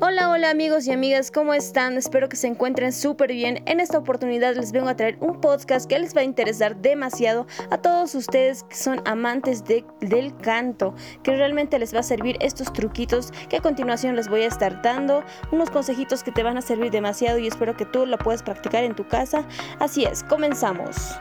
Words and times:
Hola, 0.00 0.30
hola 0.30 0.50
amigos 0.50 0.86
y 0.86 0.92
amigas, 0.92 1.32
¿cómo 1.32 1.54
están? 1.54 1.96
Espero 1.96 2.28
que 2.28 2.36
se 2.36 2.46
encuentren 2.46 2.92
súper 2.92 3.32
bien. 3.32 3.64
En 3.66 3.80
esta 3.80 3.98
oportunidad 3.98 4.54
les 4.54 4.70
vengo 4.70 4.88
a 4.88 4.94
traer 4.94 5.18
un 5.18 5.40
podcast 5.40 5.90
que 5.90 5.98
les 5.98 6.16
va 6.16 6.20
a 6.20 6.24
interesar 6.24 6.76
demasiado 6.76 7.48
a 7.72 7.78
todos 7.78 8.14
ustedes 8.14 8.62
que 8.62 8.76
son 8.76 9.02
amantes 9.06 9.64
del 9.64 10.36
canto, 10.36 10.94
que 11.24 11.34
realmente 11.34 11.80
les 11.80 11.92
va 11.92 11.98
a 11.98 12.04
servir 12.04 12.36
estos 12.40 12.72
truquitos 12.72 13.32
que 13.48 13.56
a 13.56 13.60
continuación 13.60 14.14
les 14.14 14.28
voy 14.28 14.42
a 14.42 14.46
estar 14.46 14.82
dando, 14.82 15.24
unos 15.50 15.68
consejitos 15.68 16.22
que 16.22 16.30
te 16.30 16.44
van 16.44 16.56
a 16.56 16.62
servir 16.62 16.92
demasiado 16.92 17.40
y 17.40 17.48
espero 17.48 17.76
que 17.76 17.84
tú 17.84 18.06
lo 18.06 18.18
puedas 18.18 18.44
practicar 18.44 18.84
en 18.84 18.94
tu 18.94 19.08
casa. 19.08 19.48
Así 19.80 20.04
es, 20.04 20.22
comenzamos. 20.22 21.16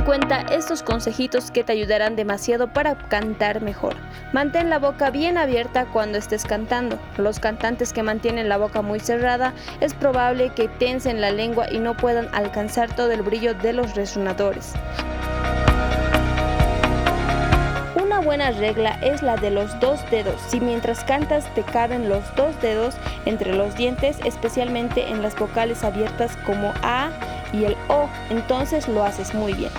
En 0.00 0.06
cuenta 0.06 0.40
estos 0.50 0.82
consejitos 0.82 1.50
que 1.50 1.62
te 1.62 1.72
ayudarán 1.72 2.16
demasiado 2.16 2.68
para 2.68 2.94
cantar 2.94 3.60
mejor. 3.60 3.94
Mantén 4.32 4.70
la 4.70 4.78
boca 4.78 5.10
bien 5.10 5.36
abierta 5.36 5.84
cuando 5.84 6.16
estés 6.16 6.44
cantando. 6.44 6.98
Los 7.18 7.38
cantantes 7.38 7.92
que 7.92 8.02
mantienen 8.02 8.48
la 8.48 8.56
boca 8.56 8.80
muy 8.80 8.98
cerrada 8.98 9.52
es 9.80 9.92
probable 9.92 10.54
que 10.54 10.68
tensen 10.68 11.20
la 11.20 11.30
lengua 11.30 11.70
y 11.70 11.80
no 11.80 11.98
puedan 11.98 12.34
alcanzar 12.34 12.90
todo 12.96 13.12
el 13.12 13.20
brillo 13.20 13.52
de 13.52 13.74
los 13.74 13.94
resonadores. 13.94 14.72
Una 18.02 18.20
buena 18.20 18.52
regla 18.52 18.98
es 19.02 19.22
la 19.22 19.36
de 19.36 19.50
los 19.50 19.78
dos 19.80 20.00
dedos. 20.10 20.40
Si 20.48 20.60
mientras 20.60 21.04
cantas 21.04 21.44
te 21.54 21.62
caben 21.62 22.08
los 22.08 22.24
dos 22.36 22.58
dedos 22.62 22.94
entre 23.26 23.54
los 23.54 23.76
dientes, 23.76 24.16
especialmente 24.24 25.10
en 25.10 25.20
las 25.20 25.36
vocales 25.36 25.84
abiertas 25.84 26.38
como 26.46 26.72
A, 26.82 27.10
y 27.52 27.64
el 27.64 27.76
O, 27.88 28.08
entonces 28.30 28.88
lo 28.88 29.04
haces 29.04 29.34
muy 29.34 29.52
bien. 29.52 29.70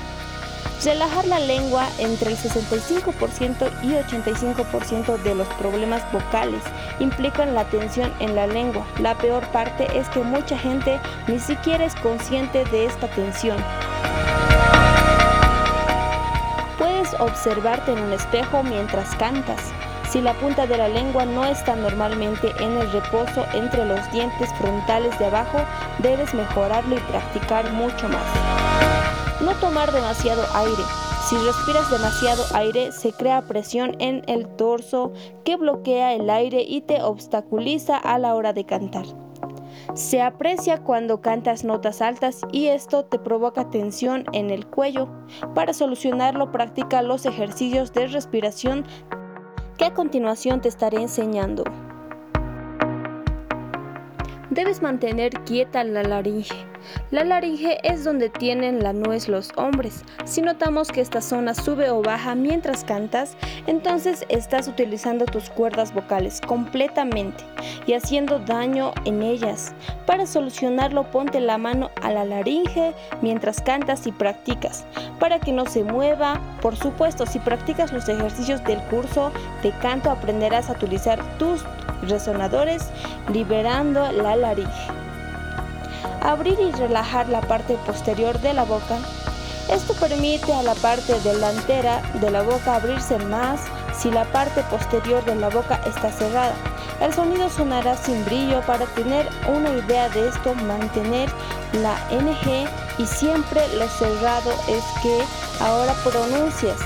Relajar 0.84 1.26
la 1.28 1.40
lengua 1.40 1.88
entre 2.00 2.32
el 2.32 2.38
65% 2.38 3.70
y 3.84 3.92
85% 3.92 5.22
de 5.22 5.36
los 5.36 5.48
problemas 5.50 6.02
vocales 6.12 6.64
implican 7.00 7.54
la 7.54 7.66
tensión 7.66 8.12
en 8.20 8.34
la 8.34 8.48
lengua. 8.48 8.84
La 9.00 9.16
peor 9.16 9.46
parte 9.52 9.86
es 9.96 10.10
que 10.10 10.22
mucha 10.22 10.58
gente 10.58 11.00
ni 11.28 11.38
siquiera 11.38 11.86
es 11.86 11.94
consciente 11.94 12.64
de 12.66 12.86
esta 12.86 13.08
tensión. 13.12 13.58
Puedes 16.80 17.14
observarte 17.20 17.92
en 17.92 18.00
un 18.00 18.14
espejo 18.14 18.64
mientras 18.64 19.16
cantas. 19.18 19.62
Si 20.10 20.20
la 20.20 20.34
punta 20.34 20.66
de 20.66 20.78
la 20.78 20.88
lengua 20.88 21.26
no 21.26 21.46
está 21.46 21.76
normalmente 21.76 22.52
en 22.60 22.80
el 22.80 22.92
reposo 22.92 23.46
entre 23.54 23.86
los 23.86 24.12
dientes 24.12 24.50
frontales 24.58 25.18
de 25.20 25.28
abajo, 25.28 25.64
debes 26.00 26.34
mejorarlo 26.34 26.96
y 26.96 27.00
practicar 27.02 27.72
mucho 27.72 28.10
más. 28.10 29.01
No 29.44 29.54
tomar 29.56 29.92
demasiado 29.92 30.44
aire. 30.54 30.84
Si 31.28 31.36
respiras 31.38 31.90
demasiado 31.90 32.44
aire, 32.54 32.92
se 32.92 33.12
crea 33.12 33.42
presión 33.42 33.96
en 34.00 34.24
el 34.28 34.48
torso 34.48 35.14
que 35.44 35.56
bloquea 35.56 36.14
el 36.14 36.30
aire 36.30 36.64
y 36.68 36.82
te 36.82 37.02
obstaculiza 37.02 37.98
a 37.98 38.20
la 38.20 38.36
hora 38.36 38.54
de 38.54 38.66
cantar. 38.66 39.06
Se 39.96 40.22
aprecia 40.22 40.84
cuando 40.84 41.22
cantas 41.22 41.64
notas 41.64 42.02
altas 42.02 42.42
y 42.52 42.68
esto 42.68 43.06
te 43.06 43.18
provoca 43.18 43.70
tensión 43.70 44.26
en 44.32 44.52
el 44.52 44.68
cuello. 44.68 45.08
Para 45.56 45.74
solucionarlo, 45.74 46.52
practica 46.52 47.02
los 47.02 47.26
ejercicios 47.26 47.94
de 47.94 48.08
respiración 48.08 48.86
que 49.78 49.86
a 49.86 49.94
continuación 49.94 50.62
te 50.62 50.70
estaré 50.70 51.02
enseñando. 51.02 51.64
Debes 54.52 54.82
mantener 54.82 55.32
quieta 55.46 55.82
la 55.86 56.04
laringe. 56.04 56.54
La 57.10 57.24
laringe 57.24 57.78
es 57.84 58.04
donde 58.04 58.30
tienen 58.30 58.84
la 58.84 58.92
nuez 58.92 59.30
los 59.30 59.50
hombres. 59.56 60.04
Si 60.26 60.42
notamos 60.42 60.90
que 60.90 61.00
esta 61.00 61.22
zona 61.22 61.54
sube 61.54 61.90
o 61.90 62.02
baja 62.02 62.36
mientras 62.36 62.84
cantas, 62.84 63.38
entonces 63.66 64.26
estás 64.28 64.68
utilizando 64.68 65.24
tus 65.24 65.50
cuerdas 65.50 65.94
vocales 65.94 66.42
completamente 66.42 67.46
y 67.88 67.94
haciendo 67.94 68.40
daño 68.40 68.92
en 69.06 69.24
ellas. 69.24 69.74
Para 70.06 70.26
solucionarlo, 70.26 71.10
ponte 71.12 71.40
la 71.40 71.58
mano 71.58 71.90
a 72.02 72.12
la 72.12 72.26
laringe 72.26 72.94
mientras 73.22 73.62
cantas 73.62 74.06
y 74.06 74.12
practicas, 74.12 74.86
para 75.18 75.40
que 75.40 75.54
no 75.54 75.66
se 75.66 75.86
mueva. 75.86 76.42
Por 76.62 76.76
supuesto, 76.76 77.26
si 77.26 77.40
practicas 77.40 77.94
los 77.94 78.10
ejercicios 78.10 78.62
del 78.66 78.82
curso 78.90 79.32
de 79.64 79.72
canto, 79.80 80.12
aprenderás 80.12 80.70
a 80.70 80.74
utilizar 80.74 81.24
tus 81.38 81.64
resonadores 82.08 82.84
liberando 83.32 84.12
la 84.12 84.36
laringe. 84.36 84.88
Abrir 86.22 86.60
y 86.60 86.72
relajar 86.72 87.30
la 87.30 87.42
parte 87.42 87.76
posterior 87.86 88.40
de 88.40 88.54
la 88.54 88.64
boca. 88.64 88.98
Esto 89.70 89.94
permite 89.94 90.54
a 90.54 90.64
la 90.64 90.76
parte 90.76 91.20
delantera 91.22 92.02
de 92.20 92.30
la 92.30 92.42
boca 92.42 92.76
abrirse 92.76 93.18
más 93.20 93.62
si 93.98 94.12
la 94.12 94.26
parte 94.26 94.62
posterior 94.64 95.24
de 95.26 95.36
la 95.36 95.50
boca 95.50 95.80
está 95.86 96.12
cerrada. 96.12 96.54
El 97.02 97.14
sonido 97.14 97.50
sonará 97.50 97.98
sin 97.98 98.24
brillo. 98.26 98.62
Para 98.62 98.86
tener 98.88 99.28
una 99.48 99.70
idea 99.70 100.10
de 100.10 100.28
esto, 100.28 100.54
mantener 100.54 101.30
la 101.82 101.96
NG 102.12 102.68
y 103.00 103.06
siempre 103.06 103.62
lo 103.78 103.88
cerrado 103.88 104.52
es 104.68 104.84
que 105.02 105.24
ahora 105.60 105.94
pronuncias 106.04 106.78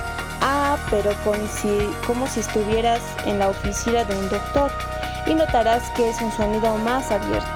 A, 0.41 0.77
pero 0.89 1.11
como 2.05 2.27
si 2.27 2.39
estuvieras 2.39 3.01
en 3.25 3.39
la 3.39 3.49
oficina 3.49 4.03
de 4.03 4.17
un 4.17 4.29
doctor 4.29 4.71
y 5.27 5.33
notarás 5.33 5.89
que 5.91 6.09
es 6.09 6.21
un 6.21 6.31
sonido 6.31 6.75
más 6.77 7.11
abierto. 7.11 7.47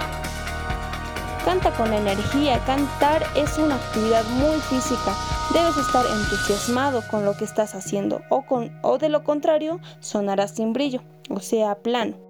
Canta 1.45 1.71
con 1.71 1.93
energía, 1.93 2.59
cantar 2.65 3.23
es 3.35 3.57
una 3.57 3.75
actividad 3.75 4.23
muy 4.25 4.59
física. 4.59 5.15
Debes 5.53 5.77
estar 5.77 6.05
entusiasmado 6.05 7.01
con 7.09 7.25
lo 7.25 7.35
que 7.35 7.45
estás 7.45 7.73
haciendo 7.75 8.21
o, 8.29 8.43
con, 8.43 8.77
o 8.83 8.97
de 8.97 9.09
lo 9.09 9.23
contrario 9.23 9.79
sonará 9.99 10.47
sin 10.47 10.73
brillo, 10.73 11.01
o 11.29 11.39
sea, 11.39 11.75
plano. 11.75 12.28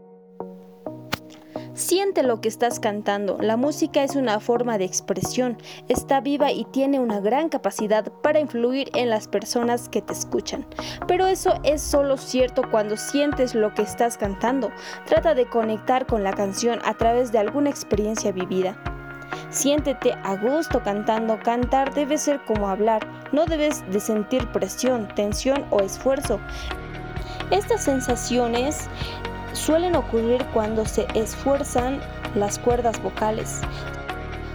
Siente 1.79 2.23
lo 2.23 2.41
que 2.41 2.49
estás 2.49 2.77
cantando. 2.81 3.37
La 3.39 3.55
música 3.55 4.03
es 4.03 4.17
una 4.17 4.41
forma 4.41 4.77
de 4.77 4.83
expresión, 4.83 5.57
está 5.87 6.19
viva 6.19 6.51
y 6.51 6.65
tiene 6.65 6.99
una 6.99 7.21
gran 7.21 7.47
capacidad 7.47 8.11
para 8.21 8.41
influir 8.41 8.91
en 8.95 9.09
las 9.09 9.29
personas 9.29 9.87
que 9.87 10.01
te 10.01 10.11
escuchan. 10.11 10.67
Pero 11.07 11.25
eso 11.25 11.53
es 11.63 11.81
solo 11.81 12.17
cierto 12.17 12.63
cuando 12.69 12.97
sientes 12.97 13.55
lo 13.55 13.73
que 13.73 13.83
estás 13.83 14.17
cantando. 14.17 14.71
Trata 15.05 15.33
de 15.35 15.45
conectar 15.45 16.05
con 16.05 16.21
la 16.21 16.33
canción 16.33 16.79
a 16.83 16.95
través 16.95 17.31
de 17.31 17.39
alguna 17.39 17.69
experiencia 17.69 18.33
vivida. 18.33 18.77
Siéntete 19.49 20.11
a 20.11 20.35
gusto 20.35 20.83
cantando. 20.83 21.39
Cantar 21.39 21.93
debe 21.93 22.17
ser 22.17 22.43
como 22.43 22.67
hablar. 22.67 23.07
No 23.31 23.45
debes 23.45 23.89
de 23.89 24.01
sentir 24.01 24.45
presión, 24.51 25.07
tensión 25.15 25.65
o 25.69 25.79
esfuerzo. 25.79 26.41
Estas 27.51 27.85
sensaciones 27.85 28.89
suelen 29.53 29.95
ocurrir 29.95 30.45
cuando 30.53 30.85
se 30.85 31.07
esfuerzan 31.13 31.99
las 32.35 32.59
cuerdas 32.59 33.01
vocales. 33.01 33.61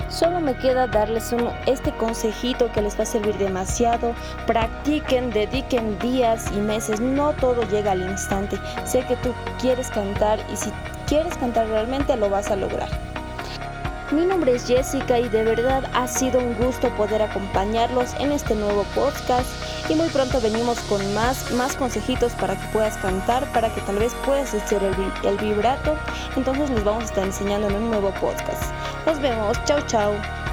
Solo 0.09 0.41
me 0.41 0.57
queda 0.57 0.87
darles 0.87 1.35
este 1.67 1.91
consejito 1.97 2.71
que 2.71 2.83
les 2.83 2.97
va 2.97 3.03
a 3.03 3.07
servir 3.07 3.37
demasiado. 3.37 4.15
Practiquen, 4.47 5.31
dediquen 5.31 5.99
días 5.99 6.53
y 6.55 6.61
meses. 6.61 7.01
No 7.01 7.33
todo 7.33 7.63
llega 7.69 7.93
al 7.93 8.03
instante. 8.03 8.57
Sé 8.85 9.05
que 9.07 9.17
tú 9.17 9.35
quieres 9.61 9.91
cantar 9.91 10.39
y 10.53 10.57
si 10.57 10.71
quieres 11.09 11.37
cantar 11.37 11.67
realmente 11.67 12.17
lo 12.17 12.31
vas 12.31 12.49
a 12.53 12.57
lograr. 12.57 13.14
Mi 14.15 14.25
nombre 14.25 14.55
es 14.55 14.69
Jessica 14.69 15.19
y 15.19 15.29
de 15.29 15.43
verdad 15.43 15.91
ha 15.93 16.07
sido 16.07 16.39
un 16.39 16.55
gusto 16.55 16.89
poder 16.91 17.21
acompañarlos 17.21 18.15
en 18.21 18.31
este 18.31 18.55
nuevo 18.55 18.85
podcast 18.95 19.49
y 19.91 19.97
muy 19.97 20.09
pronto 20.09 20.41
venimos 20.41 20.79
con 20.83 21.15
más, 21.15 21.51
más 21.51 21.75
consejitos 21.75 22.33
para 22.35 22.55
que 22.55 22.65
puedas 22.69 22.97
cantar, 22.99 23.53
para 23.53 23.75
que 23.75 23.81
tal 23.81 23.97
vez 23.97 24.15
puedas 24.25 24.55
hacer 24.55 24.83
el, 24.85 25.37
vibrato. 25.39 25.99
Entonces 26.37 26.71
les 26.71 26.85
vamos 26.85 27.03
a 27.03 27.07
estar 27.07 27.25
enseñando 27.25 27.69
en 27.69 27.75
un 27.75 27.91
nuevo 27.91 28.15
podcast. 28.21 28.73
Nos 29.05 29.19
vemos, 29.21 29.59
chao 29.65 29.81
chao. 29.89 30.44